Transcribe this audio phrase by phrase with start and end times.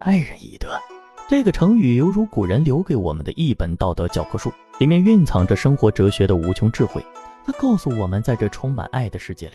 [0.00, 0.78] 爱人以德
[1.30, 7.02] 这个成语犹如古人留给我们的一本道德教科书，里面蕴藏着生活哲学的无穷智慧。
[7.46, 9.54] 它告诉我们，在这充满爱的世界里，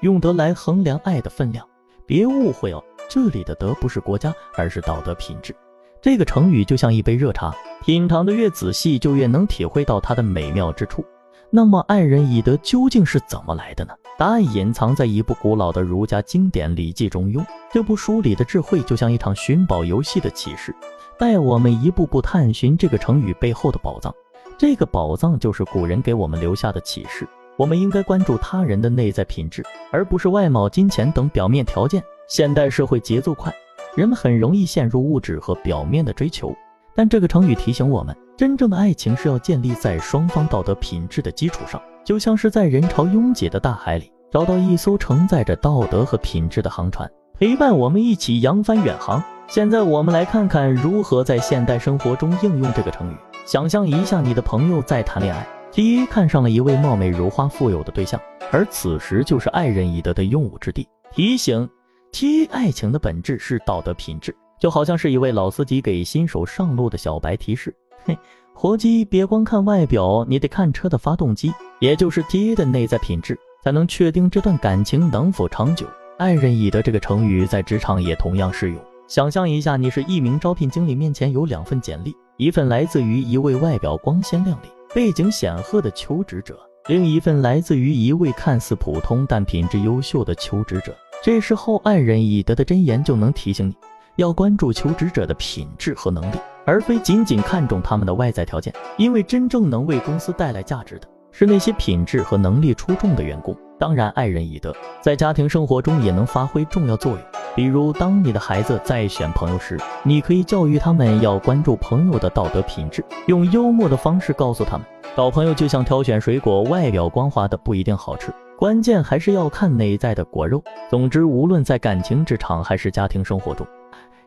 [0.00, 1.66] 用德来衡量爱的分量。
[2.04, 5.54] 别误会哦，这里的德不是国家，而是道德品质。
[6.02, 11.02] 这个成语就像一杯热茶，品尝的越仔细，就越能体会到它的美妙之处。
[11.48, 13.94] 那么，爱人以德究竟是怎么来的呢？
[14.18, 17.44] 答案隐藏在一部古老的儒家经典《礼记》中庸。
[17.72, 20.74] 这部书里的智慧就像一场寻宝游戏的启示，
[21.18, 24.12] 带我们一步步探寻这个成语背后的宝藏。
[24.58, 27.28] 这个宝藏就是古人给我们留下的启示。
[27.56, 32.02] 我们应该关注他人的内在品质，而不是外貌、金钱等表面条件。
[32.28, 33.54] 现代社会节奏快，
[33.94, 36.54] 人们很容易陷入物质和表面的追求。
[36.94, 49.24] 但这个成语提醒我们，真正的爱情是要建立在双方道德品质的基础上，就像是在人潮拥挤的大海里找到一艘承载着道德和品质的航船，陪伴我们一起扬帆远航。
[49.48, 53.16] 现在我们来看看如何在现代生活中应用这个成语。
[53.46, 58.20] 想象一下，你的朋友在谈恋爱，T 看上了一位貌美如花、富有的对象，
[58.52, 60.86] 而此时就是爱人以德的用武之地。
[61.10, 61.66] 提醒
[62.12, 64.36] T，爱情的本质是道德品质。
[64.58, 67.74] 就好像是一位老司机给新手上路的小白提示：
[68.06, 68.16] 嘿，
[68.54, 75.84] 伙计，别光看外表，你得看车的发动机，也就是 T A 的内在品质，才能确定这段感情能否长久。
[76.16, 78.80] 爱人以德这个成语在职场也同样适用。
[79.08, 90.96] 想象一下，你是一名招聘经理，面前有两份简历，一份来自于一位外表光鲜亮丽、背景显赫的求职者，另一份来自于一位看似普通但品质优秀的求职者。
[91.24, 93.74] 这时候，爱人以德的箴言就能提醒你。
[94.14, 98.74] 要关注求职者的品质和能力，而非仅仅看重他们的外在条件。
[98.98, 103.56] 因为真正能为公司带来价值的是那些品质和能力出众的员工。
[103.78, 107.20] 当然，爱人以德在家庭生活中也能发挥重要作用。
[107.54, 120.62] 比如，当你的孩子在选朋友时，你可以教育他们要关注朋友的道德品质，用幽默的方式告诉他们，找朋友就像挑选水果，外表光滑的不一定好吃，关键还是要看内在的果肉。
[120.88, 123.66] 总之，无论在感情、职场还是家庭生活中，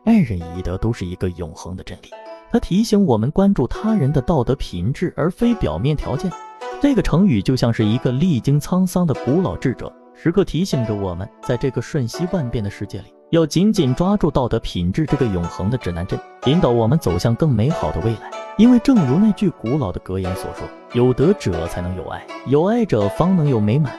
[0.04, 2.08] 爱人以德都是一个永恒的真理，
[2.52, 6.30] 它提醒我们关注他人的道德品质，而非表面条件。
[6.80, 18.30] 这个成语就像是一个历经沧桑的古老智者，时刻提醒着我们，在这个瞬息万变的世界里，要紧紧抓住道德品质这个永恒的指南针，引导我们走向更美好的未来。
[18.56, 23.92] 因为正如那句古老的格言所说：“有德者才能有爱，有爱者方能有美满。”